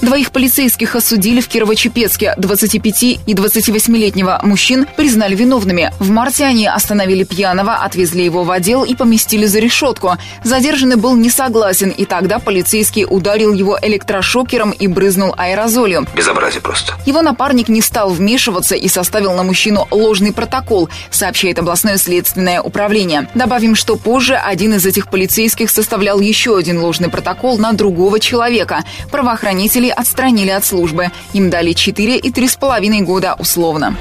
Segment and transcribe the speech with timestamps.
[0.00, 2.34] Двоих полицейских осудили в Кирово-Чепецке.
[2.36, 5.92] 25 и 28-летнего мужчин признали виновными.
[5.98, 10.12] В марте они остановили пьяного, отвезли его в отдел и поместили за решетку.
[10.44, 16.06] Задержанный был не согласен, и тогда полицейский ударил его электрошокером и брызнул аэрозолью.
[16.14, 16.94] Безобразие просто.
[17.04, 23.28] Его напарник не стал вмешиваться и составил на мужчину ложный протокол, сообщает областное следственное управление.
[23.34, 28.84] Добавим, что позже один из этих полицейских составлял еще один ложный протокол на другого человека.
[29.10, 31.10] Правоохранители отстранили от службы.
[31.32, 33.96] Им дали 4 и 3,5 года условно.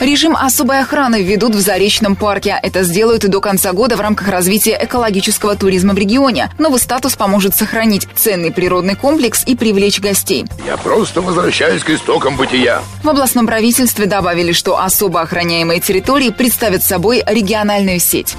[0.00, 2.58] Режим особой охраны введут в Заречном парке.
[2.62, 6.50] Это сделают и до конца года в рамках развития экологического туризма в регионе.
[6.58, 10.46] Новый статус поможет сохранить ценный природный комплекс и привлечь гостей.
[10.66, 12.82] Я просто возвращаюсь к истокам бытия.
[13.02, 18.36] В областном правительстве добавили, что особо охраняемые территории представят собой региональную сеть.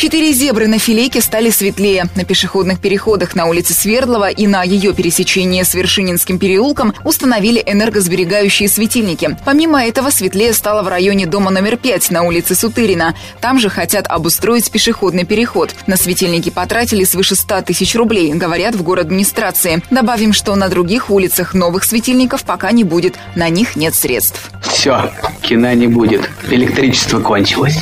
[0.00, 2.06] Четыре зебры на филейке стали светлее.
[2.16, 8.70] На пешеходных переходах на улице Свердлова и на ее пересечении с Вершининским переулком установили энергосберегающие
[8.70, 9.36] светильники.
[9.44, 13.14] Помимо этого, светлее стало в районе дома номер 5 на улице Сутырина.
[13.42, 15.74] Там же хотят обустроить пешеходный переход.
[15.86, 19.82] На светильники потратили свыше 100 тысяч рублей, говорят в город администрации.
[19.90, 23.16] Добавим, что на других улицах новых светильников пока не будет.
[23.34, 24.50] На них нет средств.
[24.62, 25.12] Все,
[25.42, 26.30] кино не будет.
[26.48, 27.76] Электричество кончилось.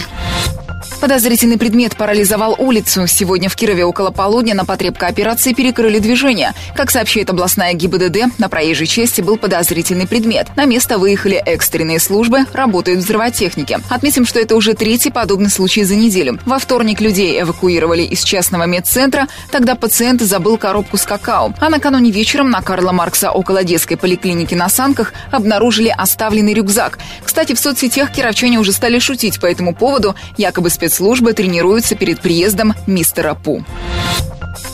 [1.00, 3.06] Подозрительный предмет парализовал улицу.
[3.06, 6.54] Сегодня в Кирове около полудня на потреб кооперации перекрыли движение.
[6.74, 10.48] Как сообщает областная ГИБДД, на проезжей части был подозрительный предмет.
[10.56, 13.78] На место выехали экстренные службы, работают взрывотехники.
[13.88, 16.40] Отметим, что это уже третий подобный случай за неделю.
[16.44, 21.54] Во вторник людей эвакуировали из частного медцентра, тогда пациент забыл коробку с какао.
[21.60, 26.98] А накануне вечером на Карла Маркса около детской поликлиники на Санках обнаружили оставленный рюкзак.
[27.22, 32.20] Кстати, в соцсетях кировчане уже стали шутить по этому поводу, якобы спец спецслужбы тренируются перед
[32.20, 33.62] приездом мистера Пу.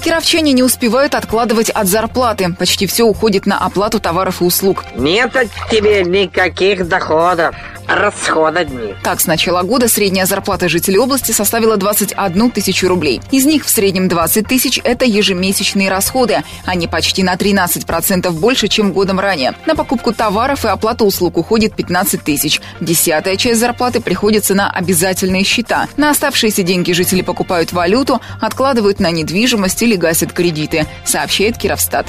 [0.04, 2.54] Кировчане не успевают откладывать от зарплаты.
[2.56, 4.84] Почти все уходит на оплату товаров и услуг.
[4.94, 7.56] Нет от тебе никаких доходов
[7.89, 8.67] расхода.
[9.03, 13.21] Так, с начала года средняя зарплата жителей области составила 21 тысячу рублей.
[13.31, 16.43] Из них в среднем 20 тысяч– это ежемесячные расходы.
[16.65, 19.55] Они почти на 13% больше, чем годом ранее.
[19.67, 22.61] На покупку товаров и оплату услуг уходит 15 тысяч.
[22.81, 25.89] Десятая часть зарплаты приходится на обязательные счета.
[25.97, 32.06] На оставшиеся деньги жители покупают валюту, откладывают на недвижимость или гасят кредиты, сообщает Кировстат.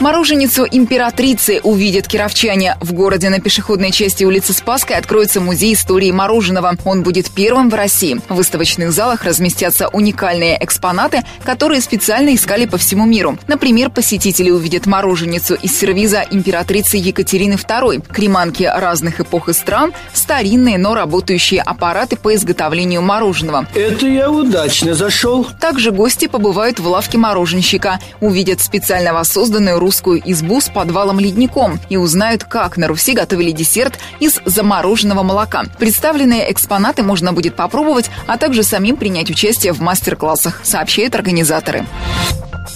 [0.00, 2.76] Мороженицу императрицы увидят кировчане.
[2.80, 6.76] В городе на пешеходной части улицы Спасской откроется музей истории мороженого.
[6.84, 8.20] Он будет первым в России.
[8.28, 13.38] В выставочных залах разместятся уникальные экспонаты, которые специально искали по всему миру.
[13.46, 20.78] Например, посетители увидят мороженицу из сервиза императрицы Екатерины II, креманки разных эпох и стран, старинные,
[20.78, 23.66] но работающие аппараты по изготовлению мороженого.
[23.74, 25.46] Это я удачно зашел.
[25.60, 31.96] Также гости побывают в лавке мороженщика, увидят специально воссозданную русскую русскую избу с подвалом-ледником и
[31.96, 35.64] узнают, как на Руси готовили десерт из замороженного молока.
[35.78, 41.86] Представленные экспонаты можно будет попробовать, а также самим принять участие в мастер-классах, сообщают организаторы.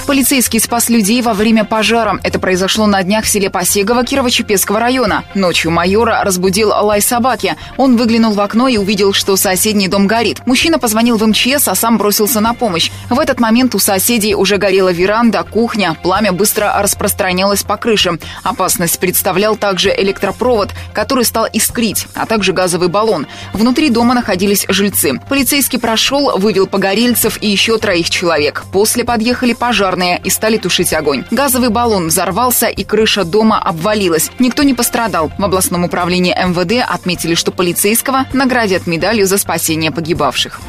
[0.07, 2.21] Полицейский спас людей во время пожара.
[2.23, 5.25] Это произошло на днях в селе Посегово Кирово-Чепецкого района.
[5.35, 7.57] Ночью майора разбудил лай собаки.
[7.77, 10.47] Он выглянул в окно и увидел, что соседний дом горит.
[10.47, 12.93] Мужчина позвонил в МЧС, а сам бросился на помощь.
[13.11, 15.97] В этот момент у соседей уже горела веранда, кухня.
[16.01, 18.21] Пламя быстро распространялось по крыше.
[18.45, 23.27] Опасность представлял также электропровод, который стал искрить, а также газовый баллон.
[23.53, 25.21] Внутри дома находились жильцы.
[25.29, 28.63] Полицейский прошел, вывел погорельцев и еще троих человек.
[28.71, 31.25] После подъехали пожарные пожарные и стали тушить огонь.
[31.31, 34.31] Газовый баллон взорвался и крыша дома обвалилась.
[34.39, 35.31] Никто не пострадал.
[35.39, 40.61] В областном управлении МВД отметили, что полицейского наградят медалью за спасение погибавших.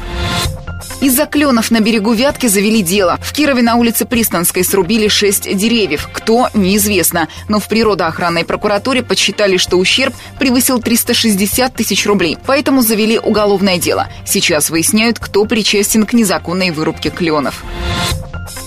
[1.00, 3.18] Из-за кленов на берегу Вятки завели дело.
[3.22, 6.08] В Кирове на улице Пристанской срубили шесть деревьев.
[6.12, 7.28] Кто– неизвестно.
[7.48, 12.36] Но в природоохранной прокуратуре подсчитали, что ущерб превысил 360 тысяч рублей.
[12.46, 14.08] Поэтому завели уголовное дело.
[14.26, 17.62] Сейчас выясняют, кто причастен к незаконной вырубке кленов.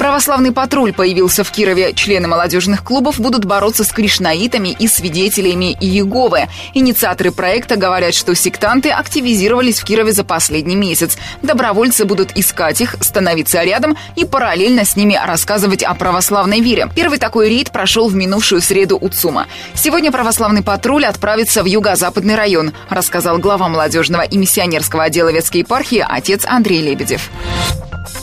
[0.01, 1.93] Православный патруль появился в Кирове.
[1.93, 6.47] Члены молодежных клубов будут бороться с кришнаитами и свидетелями Иеговы.
[6.73, 11.19] Инициаторы проекта говорят, что сектанты активизировались в Кирове за последний месяц.
[11.43, 16.89] Добровольцы будут искать их, становиться рядом и параллельно с ними рассказывать о православной вере.
[16.95, 19.45] Первый такой рейд прошел в минувшую среду у ЦУМа.
[19.75, 26.03] Сегодня православный патруль отправится в юго-западный район, рассказал глава молодежного и миссионерского отдела Ветской епархии
[26.03, 27.29] отец Андрей Лебедев.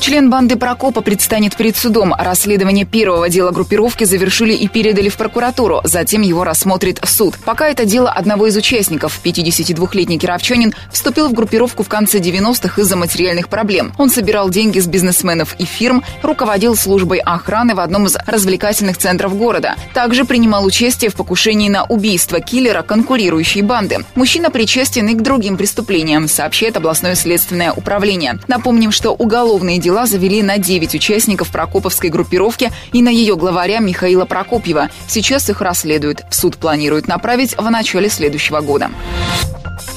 [0.00, 2.14] Член банды Прокопа предстанет перед судом.
[2.14, 5.80] Расследование первого дела группировки завершили и передали в прокуратуру.
[5.84, 7.36] Затем его рассмотрит суд.
[7.44, 9.20] Пока это дело одного из участников.
[9.22, 13.92] 52-летний кировчанин вступил в группировку в конце 90-х из-за материальных проблем.
[13.98, 19.36] Он собирал деньги с бизнесменов и фирм, руководил службой охраны в одном из развлекательных центров
[19.36, 19.74] города.
[19.94, 23.98] Также принимал участие в покушении на убийство киллера конкурирующей банды.
[24.14, 28.38] Мужчина причастен и к другим преступлениям, сообщает областное следственное управление.
[28.48, 29.12] Напомним, что
[29.68, 34.88] уголовные дела завели на 9 участников Прокоповской группировки и на ее главаря Михаила Прокопьева.
[35.06, 36.24] Сейчас их расследуют.
[36.30, 38.90] В суд планируют направить в начале следующего года.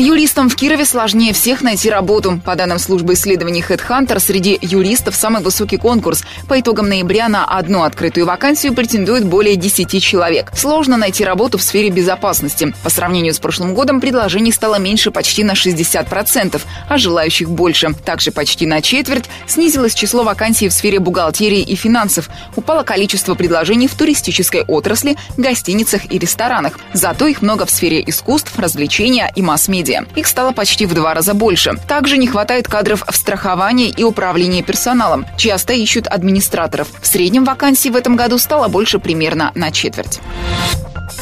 [0.01, 2.41] Юристам в Кирове сложнее всех найти работу.
[2.43, 6.23] По данным службы исследований HeadHunter, среди юристов самый высокий конкурс.
[6.47, 10.51] По итогам ноября на одну открытую вакансию претендует более 10 человек.
[10.55, 12.73] Сложно найти работу в сфере безопасности.
[12.83, 16.59] По сравнению с прошлым годом предложений стало меньше почти на 60%,
[16.89, 17.93] а желающих больше.
[18.03, 22.27] Также почти на четверть снизилось число вакансий в сфере бухгалтерии и финансов.
[22.55, 26.79] Упало количество предложений в туристической отрасли, гостиницах и ресторанах.
[26.93, 30.05] Зато их много в сфере искусств, развлечения и масс-медиа медиа.
[30.15, 31.73] Их стало почти в два раза больше.
[31.87, 35.25] Также не хватает кадров в страховании и управлении персоналом.
[35.37, 36.87] Часто ищут администраторов.
[37.01, 40.19] В среднем вакансий в этом году стало больше примерно на четверть.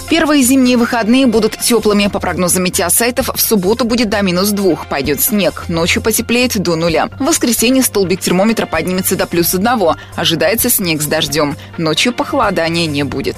[0.10, 2.08] Первые зимние выходные будут теплыми.
[2.08, 4.88] По прогнозам метеосайтов, в субботу будет до минус двух.
[4.88, 5.66] Пойдет снег.
[5.68, 7.10] Ночью потеплеет до нуля.
[7.20, 9.98] В воскресенье столбик термометра поднимется до плюс одного.
[10.16, 11.56] Ожидается снег с дождем.
[11.78, 13.38] Ночью похолодания не будет.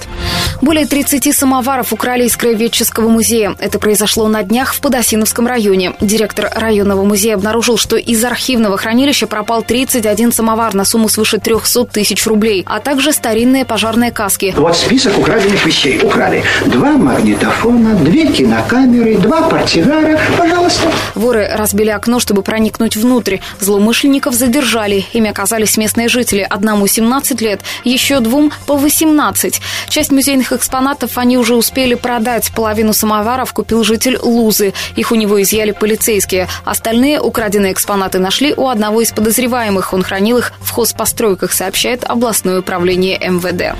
[0.60, 3.54] Более 30 самоваров украли из Краеведческого музея.
[3.58, 5.94] Это произошло на днях в Подосиновском районе.
[6.00, 11.86] Директор районного музея обнаружил, что из архивного хранилища пропал 31 самовар на сумму свыше 300
[11.86, 14.54] тысяч рублей, а также старинные пожарные каски.
[14.56, 16.00] Вот список украденных вещей.
[16.02, 20.18] Украли два магнитофона, две кинокамеры, два портсигара.
[20.36, 20.90] Пожалуйста.
[21.14, 23.38] Воры разбили окно, чтобы проникнуть внутрь.
[23.60, 25.04] Злоумышленников задержали.
[25.12, 26.46] Ими оказались местные жители.
[26.48, 29.60] Одному 17 лет, еще двум по 18.
[29.88, 32.50] Часть музейных экспонатов они уже успели продать.
[32.52, 34.72] Половину самоваров купил житель Лузы.
[34.96, 36.48] Их у него изъяли полицейские.
[36.64, 39.92] Остальные украденные экспонаты нашли у одного из подозреваемых.
[39.92, 43.76] Он хранил их в хозпостройках, сообщает областное управление МВД.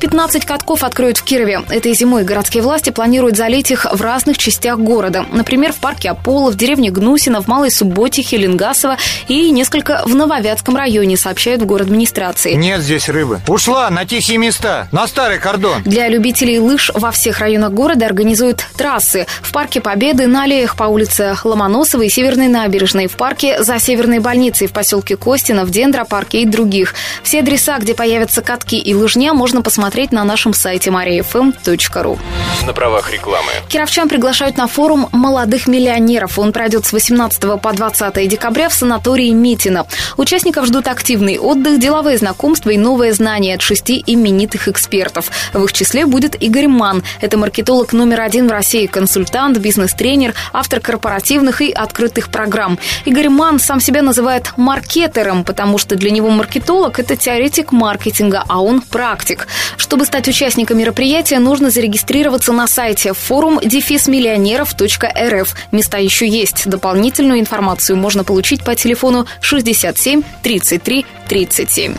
[0.00, 1.62] 15 катков откроют в Кирове.
[1.68, 5.26] Этой зимой городские власти планируют залить их в разных частях города.
[5.30, 8.96] Например, в парке Аполло, в деревне Гнусино, в Малой Субботихе, Ленгасово
[9.28, 12.54] и несколько в Нововятском районе, сообщают в город администрации.
[12.54, 13.40] Нет здесь рыбы.
[13.48, 15.82] Ушла на тихие места, на старый кордон.
[15.84, 19.26] Для любителей лыж во всех районах города организуют трассы.
[19.42, 24.20] В парке Победы, на аллеях по улице Ломоносова и Северной набережной, в парке за Северной
[24.20, 26.94] больницей, в поселке Костина, в Дендропарке и других.
[27.22, 32.18] Все адреса, где появятся катки и лыжня, можно посмотреть на нашем сайте mariafm.ru.
[32.66, 33.50] На правах рекламы.
[33.68, 36.38] Кировчан приглашают на форум молодых миллионеров.
[36.38, 39.86] Он пройдет с 18 по 20 декабря в санатории Митина.
[40.16, 45.30] Участников ждут активный отдых, деловые знакомства и новые знания от шести именитых экспертов.
[45.52, 47.02] В их числе будет Игорь Ман.
[47.20, 52.78] Это маркетолог номер один в России, консультант, бизнес-тренер, автор корпоративных и открытых программ.
[53.04, 58.62] Игорь Ман сам себя называет маркетером, потому что для него маркетолог– это теоретик маркетинга, а
[58.62, 59.46] он практик.
[59.76, 65.56] Чтобы стать участником мероприятия, нужно зарегистрироваться на сайте форум дефисмиллионеров.рф.
[65.72, 66.68] Места еще есть.
[66.68, 71.94] Дополнительную информацию можно получить по телефону 67 33 37.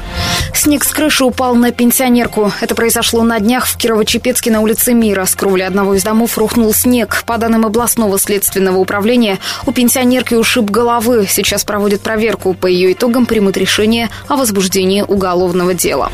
[0.53, 2.51] Снег с крыши упал на пенсионерку.
[2.59, 5.25] Это произошло на днях в Кирово-Чепецке на улице Мира.
[5.25, 7.23] С кровли одного из домов рухнул снег.
[7.25, 11.25] По данным областного следственного управления, у пенсионерки ушиб головы.
[11.27, 12.53] Сейчас проводят проверку.
[12.53, 16.11] По ее итогам примут решение о возбуждении уголовного дела.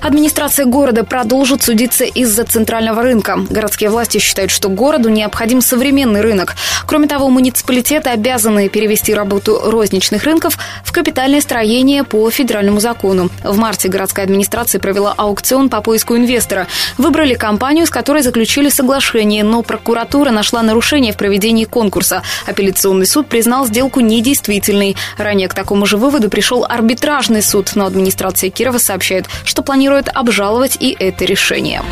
[0.00, 3.38] Администрация города продолжит судиться из-за центрального рынка.
[3.50, 6.54] Городские власти считают, что городу необходим современный рынок.
[6.86, 13.28] Кроме того, муниципалитеты обязаны перевести работу розничных рынков в капитальное строение по федеральному закону.
[13.44, 16.66] В марте городская администрация провела аукцион по поиску инвестора.
[16.98, 22.22] Выбрали компанию, с которой заключили соглашение, но прокуратура нашла нарушение в проведении конкурса.
[22.46, 24.96] Апелляционный суд признал сделку недействительной.
[25.16, 30.76] Ранее к такому же выводу пришел арбитражный суд, но администрация Кирова сообщает, что планирует обжаловать
[30.80, 31.82] и это решение.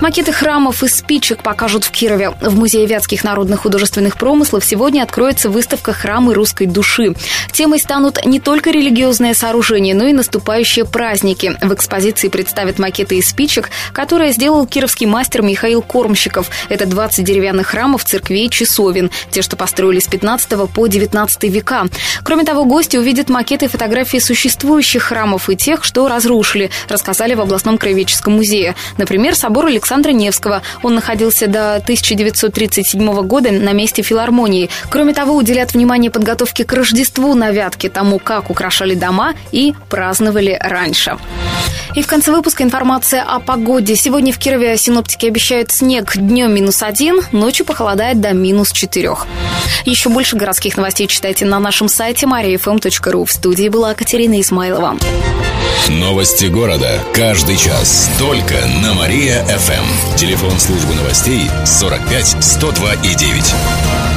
[0.00, 2.30] Макеты храмов и спичек покажут в Кирове.
[2.40, 7.14] В Музее Вятских народных художественных промыслов сегодня откроется выставка «Храмы русской души».
[7.52, 11.56] Темой станут не только религиозные сооружения, но и наступающие праздники.
[11.60, 16.48] В экспозиции представят макеты из спичек, которые сделал кировский мастер Михаил Кормщиков.
[16.70, 19.10] Это 20 деревянных храмов, церквей, часовен.
[19.30, 21.84] Те, что построили с 15 по 19 века.
[22.24, 27.42] Кроме того, гости увидят макеты и фотографии существующих храмов и тех, что разрушили, рассказали в
[27.42, 28.76] областном краеведческом музее.
[28.96, 30.62] Например, собор Александра Невского.
[30.82, 34.70] Он находился до 1937 года на месте филармонии.
[34.88, 40.58] Кроме того, уделят внимание подготовке к Рождеству на Вятке, тому, как украшали дома и праздновали
[40.58, 41.18] раньше.
[41.94, 43.96] И в конце выпуска информация о погоде.
[44.30, 49.26] Сегодня в Кирове синоптики обещают снег днем минус один, ночью похолодает до минус четырех.
[49.84, 53.24] Еще больше городских новостей читайте на нашем сайте mariafm.ru.
[53.24, 54.96] В студии была Катерина Исмайлова.
[55.88, 57.00] Новости города.
[57.12, 58.08] Каждый час.
[58.20, 60.16] Только на Мария-ФМ.
[60.16, 64.09] Телефон службы новостей 45 102 и 9.